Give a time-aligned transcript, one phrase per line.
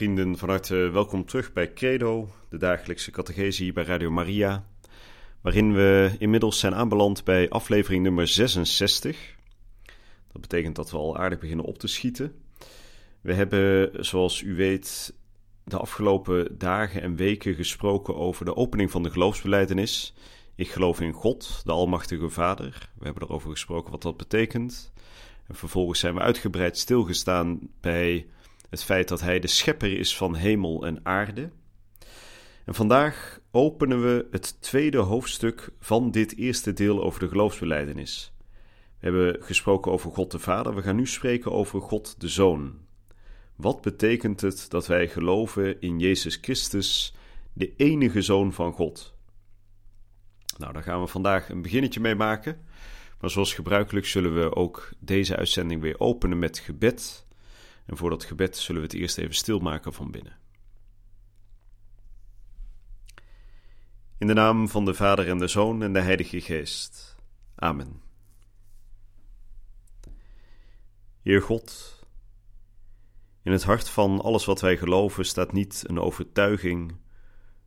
[0.00, 4.66] Vrienden, van harte welkom terug bij Credo, de dagelijkse catechese hier bij Radio Maria,
[5.40, 9.36] waarin we inmiddels zijn aanbeland bij aflevering nummer 66.
[10.32, 12.34] Dat betekent dat we al aardig beginnen op te schieten.
[13.20, 15.14] We hebben, zoals u weet,
[15.64, 20.14] de afgelopen dagen en weken gesproken over de opening van de geloofsbeleidenis.
[20.54, 22.90] Ik geloof in God, de Almachtige Vader.
[22.98, 24.92] We hebben erover gesproken wat dat betekent.
[25.46, 28.26] En vervolgens zijn we uitgebreid stilgestaan bij
[28.70, 31.50] het feit dat Hij de schepper is van hemel en aarde.
[32.64, 38.32] En vandaag openen we het tweede hoofdstuk van dit eerste deel over de geloofsbeleidenis.
[38.98, 42.78] We hebben gesproken over God de Vader, we gaan nu spreken over God de Zoon.
[43.56, 47.14] Wat betekent het dat wij geloven in Jezus Christus,
[47.52, 49.14] de enige Zoon van God?
[50.58, 52.60] Nou, daar gaan we vandaag een beginnetje mee maken.
[53.20, 57.26] Maar zoals gebruikelijk zullen we ook deze uitzending weer openen met gebed.
[57.90, 60.38] En voor dat gebed zullen we het eerst even stilmaken van binnen.
[64.18, 67.16] In de naam van de Vader en de Zoon en de Heilige Geest.
[67.54, 68.02] Amen.
[71.22, 71.98] Heer God,
[73.42, 76.96] in het hart van alles wat wij geloven staat niet een overtuiging,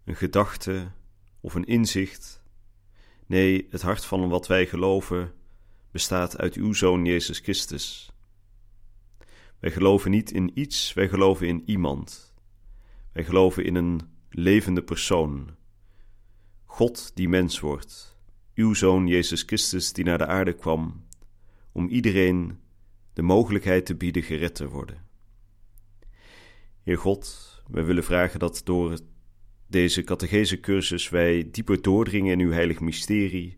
[0.06, 0.92] een gedachte
[1.40, 2.44] of een inzicht.
[3.26, 5.34] Nee, het hart van wat wij geloven
[5.92, 8.13] bestaat uit uw Zoon Jezus Christus.
[9.64, 12.34] Wij geloven niet in iets, wij geloven in iemand.
[13.14, 15.56] Wij geloven in een levende persoon.
[16.66, 18.18] God die mens wordt,
[18.56, 21.06] uw Zoon Jezus Christus die naar de aarde kwam,
[21.72, 22.60] om iedereen
[23.14, 25.06] de mogelijkheid te bieden gered te worden.
[26.82, 29.00] Heer God, wij willen vragen dat door
[29.68, 33.58] deze catechese wij dieper doordringen in uw heilig mysterie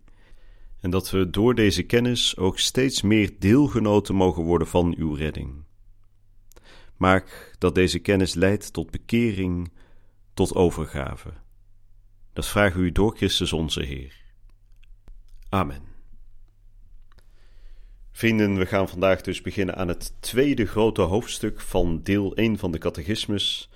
[0.79, 5.63] en dat we door deze kennis ook steeds meer deelgenoten mogen worden van uw redding.
[6.97, 9.71] Maak dat deze kennis leidt tot bekering,
[10.33, 11.29] tot overgave.
[12.33, 14.23] Dat vragen we u door Christus onze Heer.
[15.49, 15.81] Amen.
[18.11, 22.71] Vrienden, we gaan vandaag dus beginnen aan het tweede grote hoofdstuk van deel 1 van
[22.71, 23.69] de catechismus.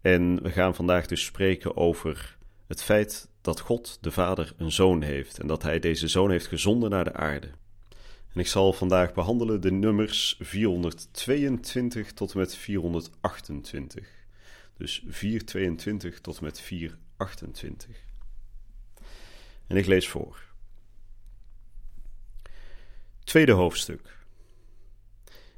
[0.00, 5.02] En we gaan vandaag dus spreken over het feit dat God de Vader een zoon
[5.02, 7.50] heeft en dat hij deze zoon heeft gezonden naar de aarde.
[8.32, 14.08] En ik zal vandaag behandelen de nummers 422 tot en met 428.
[14.76, 17.96] Dus 422 tot en met 428.
[19.66, 20.42] En ik lees voor.
[23.24, 24.16] Tweede hoofdstuk.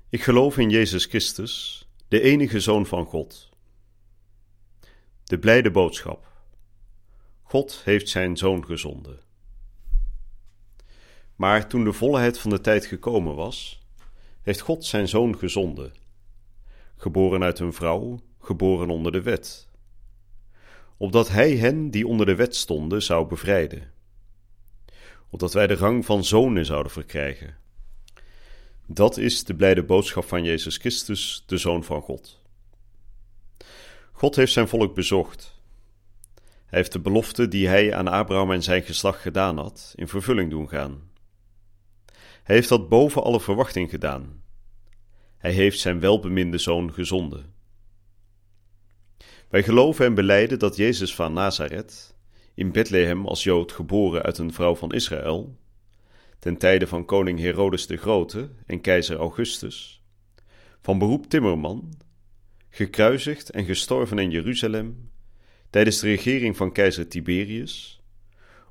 [0.09, 3.49] Ik geloof in Jezus Christus, de enige Zoon van God.
[5.25, 6.33] De blijde boodschap.
[7.43, 9.24] God heeft zijn Zoon gezonden.
[11.37, 13.83] Maar toen de volheid van de tijd gekomen was,
[14.43, 15.93] heeft God zijn zoon gezonden,
[16.97, 19.69] geboren uit een vrouw, geboren onder de wet,
[20.97, 23.93] opdat hij hen die onder de wet stonden zou bevrijden,
[25.31, 27.57] opdat wij de rang van zonen zouden verkrijgen.
[28.87, 32.43] Dat is de blijde boodschap van Jezus Christus, de Zoon van God.
[34.13, 35.63] God heeft zijn volk bezocht.
[36.67, 40.51] Hij heeft de belofte die hij aan Abraham en zijn geslacht gedaan had, in vervulling
[40.51, 41.13] doen gaan.
[42.45, 44.43] Heeft dat boven alle verwachting gedaan.
[45.37, 47.55] Hij heeft zijn welbeminde zoon gezonden.
[49.49, 52.17] Wij geloven en beleiden dat Jezus van Nazareth,
[52.55, 55.59] in Bethlehem als Jood geboren uit een vrouw van Israël,
[56.39, 60.03] ten tijde van koning Herodes de Grote en keizer Augustus,
[60.81, 61.95] van beroep timmerman,
[62.71, 65.11] gekruisigd en gestorven in Jeruzalem,
[65.71, 68.03] tijdens de regering van keizer Tiberius,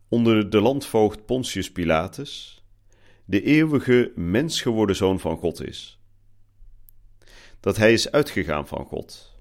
[0.08, 2.63] onder de landvoogd Pontius Pilatus,
[3.26, 6.00] de eeuwige mens geworden zoon van God is.
[7.60, 9.40] Dat hij is uitgegaan van God,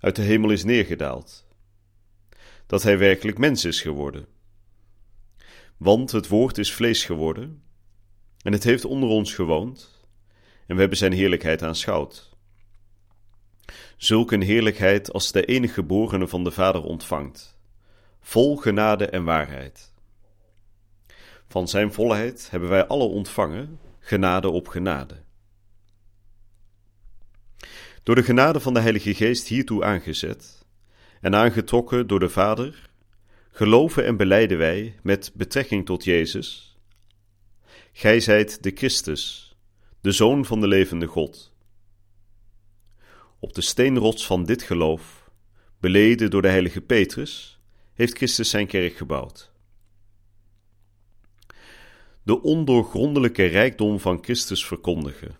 [0.00, 1.46] uit de hemel is neergedaald.
[2.66, 4.26] Dat hij werkelijk mens is geworden.
[5.76, 7.62] Want het woord is vlees geworden
[8.42, 10.00] en het heeft onder ons gewoond
[10.66, 12.36] en we hebben zijn heerlijkheid aanschouwd.
[13.96, 17.58] Zulk een heerlijkheid als de enige geborene van de Vader ontvangt,
[18.20, 19.91] vol genade en waarheid.
[21.52, 25.22] Van zijn volheid hebben wij alle ontvangen, genade op genade.
[28.02, 30.66] Door de genade van de Heilige Geest hiertoe aangezet
[31.20, 32.90] en aangetrokken door de Vader,
[33.50, 36.76] geloven en beleiden wij met betrekking tot Jezus.
[37.92, 39.56] Gij zijt de Christus,
[40.00, 41.52] de Zoon van de levende God.
[43.38, 45.30] Op de steenrots van dit geloof,
[45.80, 47.60] beleden door de heilige Petrus,
[47.94, 49.51] heeft Christus zijn kerk gebouwd.
[52.22, 55.36] De ondoorgrondelijke rijkdom van Christus verkondigen.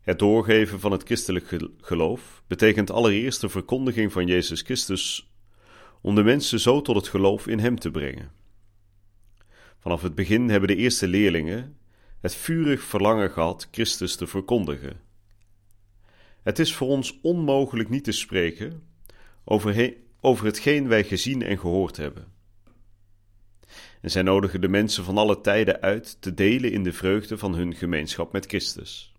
[0.00, 5.30] Het doorgeven van het christelijk geloof betekent allereerst de verkondiging van Jezus Christus
[6.00, 8.32] om de mensen zo tot het geloof in Hem te brengen.
[9.78, 11.76] Vanaf het begin hebben de eerste leerlingen
[12.20, 15.00] het vurig verlangen gehad Christus te verkondigen.
[16.42, 18.82] Het is voor ons onmogelijk niet te spreken
[19.44, 22.33] over, over hetgeen wij gezien en gehoord hebben.
[24.04, 27.54] En zij nodigen de mensen van alle tijden uit te delen in de vreugde van
[27.54, 29.12] hun gemeenschap met Christus.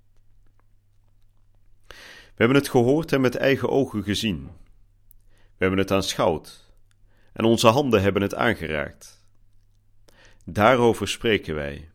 [1.88, 1.96] We
[2.36, 4.50] hebben het gehoord en met eigen ogen gezien.
[5.28, 6.74] We hebben het aanschouwd
[7.34, 9.26] en onze handen hebben het aangeraakt.
[10.44, 11.90] Daarover spreken wij,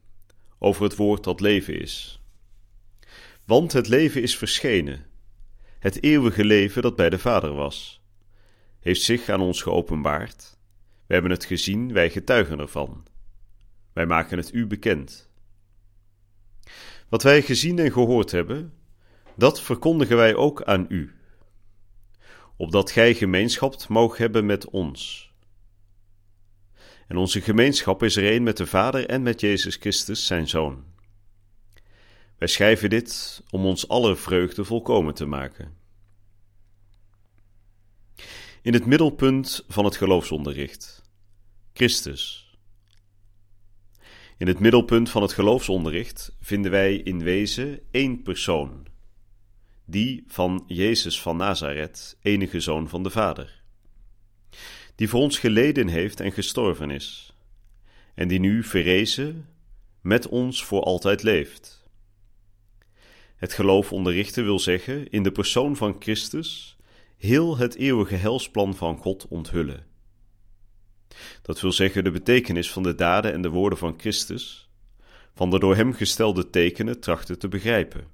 [0.58, 2.20] over het woord dat leven is.
[3.44, 5.06] Want het leven is verschenen,
[5.78, 8.02] het eeuwige leven dat bij de Vader was,
[8.80, 10.58] heeft zich aan ons geopenbaard.
[11.10, 13.06] We hebben het gezien, wij getuigen ervan.
[13.92, 15.30] Wij maken het u bekend.
[17.08, 18.74] Wat wij gezien en gehoord hebben,
[19.36, 21.14] dat verkondigen wij ook aan u,
[22.56, 25.32] opdat gij gemeenschap moog hebben met ons.
[27.08, 30.84] En onze gemeenschap is er een met de Vader en met Jezus Christus, zijn Zoon.
[32.38, 35.76] Wij schrijven dit om ons alle vreugde volkomen te maken.
[38.62, 40.99] In het middelpunt van het geloofsonderricht,
[41.80, 42.50] Christus.
[44.38, 48.86] In het middelpunt van het geloofsonderricht vinden wij in wezen één persoon,
[49.84, 53.62] die van Jezus van Nazareth, enige zoon van de Vader,
[54.94, 57.34] die voor ons geleden heeft en gestorven is,
[58.14, 59.48] en die nu verrezen
[60.00, 61.88] met ons voor altijd leeft.
[63.36, 66.76] Het geloof onderrichten wil zeggen in de persoon van Christus
[67.16, 69.89] heel het eeuwige helsplan van God onthullen.
[71.42, 74.70] Dat wil zeggen de betekenis van de daden en de woorden van Christus,
[75.34, 78.06] van de door hem gestelde tekenen trachten te begrijpen.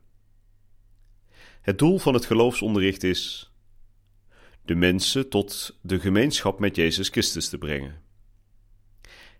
[1.60, 3.52] Het doel van het geloofsonderricht is
[4.64, 8.02] de mensen tot de gemeenschap met Jezus Christus te brengen.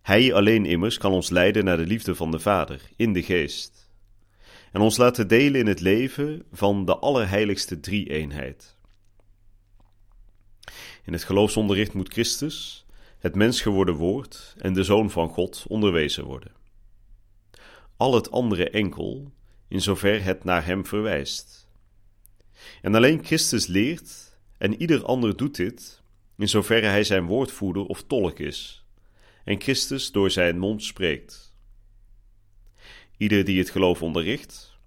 [0.02, 3.87] Hij alleen immers kan ons leiden naar de liefde van de Vader in de geest
[4.73, 8.76] en ons laten delen in het leven van de allerheiligste drie-eenheid.
[11.05, 12.86] In het geloofsonderricht moet Christus,
[13.19, 16.53] het mens geworden woord en de Zoon van God onderwezen worden.
[17.97, 19.33] Al het andere enkel,
[19.69, 21.69] in zover het naar hem verwijst.
[22.83, 26.03] En alleen Christus leert, en ieder ander doet dit,
[26.37, 28.85] in zoverre hij zijn woordvoerder of tolk is,
[29.45, 31.55] en Christus door zijn mond spreekt.
[33.17, 34.79] Ieder die het geloof onderricht,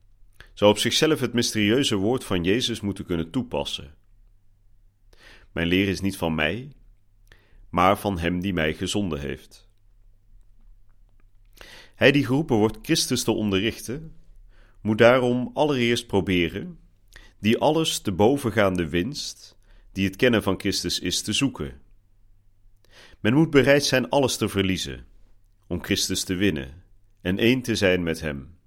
[0.53, 3.95] zou op zichzelf het mysterieuze woord van Jezus moeten kunnen toepassen.
[5.51, 6.71] Mijn leer is niet van mij,
[7.69, 9.69] maar van Hem die mij gezonden heeft.
[11.95, 14.15] Hij die geroepen wordt Christus te onderrichten,
[14.81, 16.79] moet daarom allereerst proberen
[17.39, 19.57] die alles te bovengaande winst,
[19.91, 21.81] die het kennen van Christus is, te zoeken.
[23.19, 25.05] Men moet bereid zijn alles te verliezen,
[25.67, 26.83] om Christus te winnen
[27.21, 28.57] en één te zijn met Hem.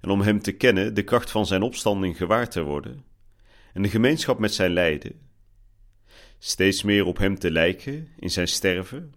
[0.00, 3.04] En om Hem te kennen, de kracht van Zijn opstanding gewaar te worden,
[3.72, 5.23] en de gemeenschap met Zijn lijden,
[6.44, 9.14] steeds meer op Hem te lijken in Zijn sterven,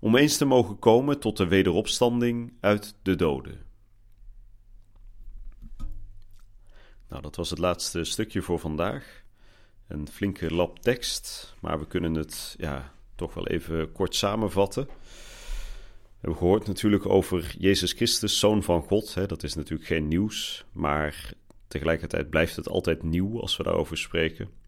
[0.00, 3.64] om eens te mogen komen tot de wederopstanding uit de doden.
[7.08, 9.22] Nou, dat was het laatste stukje voor vandaag.
[9.88, 14.84] Een flinke lap tekst, maar we kunnen het ja, toch wel even kort samenvatten.
[14.86, 14.92] We
[16.20, 19.14] hebben gehoord natuurlijk over Jezus Christus, Zoon van God.
[19.14, 19.26] Hè.
[19.26, 21.32] Dat is natuurlijk geen nieuws, maar
[21.68, 24.64] tegelijkertijd blijft het altijd nieuw als we daarover spreken.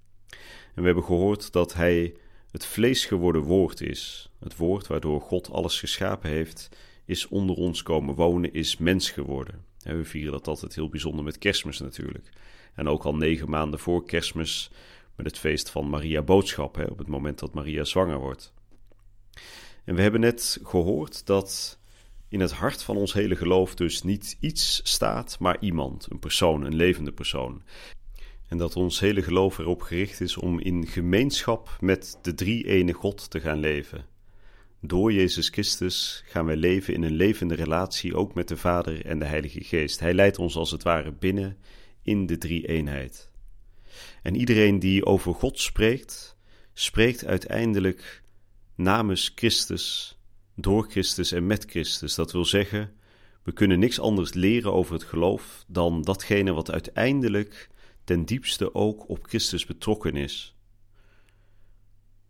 [0.79, 2.15] En we hebben gehoord dat Hij
[2.51, 4.31] het vlees geworden woord is.
[4.39, 6.69] Het woord waardoor God alles geschapen heeft,
[7.05, 9.65] is onder ons komen wonen, is mens geworden.
[9.83, 12.31] We vieren dat altijd heel bijzonder met kerstmis natuurlijk.
[12.75, 14.71] En ook al negen maanden voor kerstmis
[15.17, 18.53] met het feest van Maria Boodschap, hè, op het moment dat Maria zwanger wordt.
[19.85, 21.79] En we hebben net gehoord dat
[22.29, 26.65] in het hart van ons hele geloof dus niet iets staat, maar iemand, een persoon,
[26.65, 27.63] een levende persoon.
[28.49, 33.31] En dat ons hele geloof erop gericht is om in gemeenschap met de drie-ene God
[33.31, 34.07] te gaan leven.
[34.81, 39.19] Door Jezus Christus gaan wij leven in een levende relatie ook met de Vader en
[39.19, 40.01] de Heilige Geest.
[40.01, 41.57] Hij leidt ons als het ware binnen
[42.03, 43.31] in de drie-eenheid.
[44.23, 46.37] En iedereen die over God spreekt,
[46.73, 48.23] spreekt uiteindelijk
[48.75, 50.19] namens Christus,
[50.55, 52.15] door Christus en met Christus.
[52.15, 52.93] Dat wil zeggen,
[53.43, 57.69] we kunnen niks anders leren over het geloof dan datgene wat uiteindelijk
[58.09, 60.57] ten diepste ook op Christus betrokken is.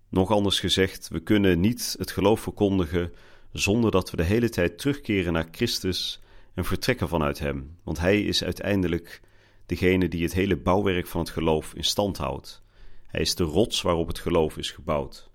[0.08, 3.12] Nog anders gezegd, we kunnen niet het geloof verkondigen
[3.52, 6.20] zonder dat we de hele tijd terugkeren naar Christus
[6.54, 9.20] en vertrekken vanuit Hem, want Hij is uiteindelijk
[9.66, 12.62] degene die het hele bouwwerk van het geloof in stand houdt.
[13.06, 15.30] Hij is de rots waarop het geloof is gebouwd.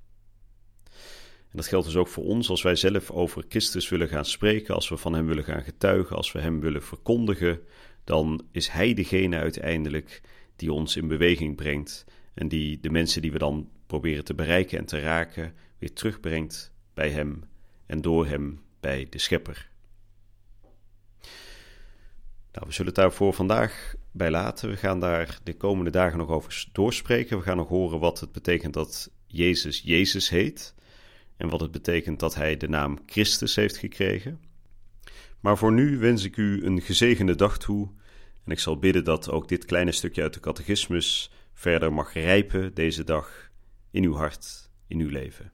[1.50, 4.75] En dat geldt dus ook voor ons als wij zelf over Christus willen gaan spreken,
[4.75, 7.59] als we van Hem willen gaan getuigen, als we Hem willen verkondigen,
[8.03, 10.22] dan is Hij degene uiteindelijk
[10.55, 14.77] die ons in beweging brengt en die de mensen die we dan proberen te bereiken
[14.77, 17.43] en te raken weer terugbrengt bij Hem
[17.86, 19.72] en door Hem bij de Schepper.
[22.51, 24.69] Nou, we zullen het daarvoor vandaag bij laten.
[24.69, 27.38] We gaan daar de komende dagen nog over doorspreken.
[27.38, 30.75] We gaan nog horen wat het betekent dat Jezus Jezus heet
[31.38, 34.39] en wat het betekent dat hij de naam Christus heeft gekregen.
[35.43, 37.89] Maar voor nu wens ik u een gezegende dag toe
[38.45, 42.73] en ik zal bidden dat ook dit kleine stukje uit de catechismus verder mag rijpen
[42.73, 43.50] deze dag
[43.91, 45.51] in uw hart, in uw leven.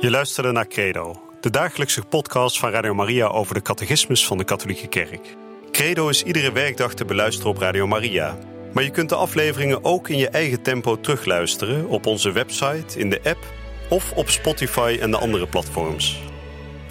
[0.00, 4.44] Je luisterde naar Credo, de dagelijkse podcast van Radio Maria over de catechismus van de
[4.44, 5.36] Katholieke Kerk.
[5.70, 8.38] Credo is iedere werkdag te beluisteren op Radio Maria.
[8.74, 13.10] Maar je kunt de afleveringen ook in je eigen tempo terugluisteren op onze website, in
[13.10, 13.54] de app
[13.88, 16.29] of op Spotify en de andere platforms.